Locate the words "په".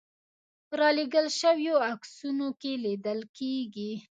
0.67-0.73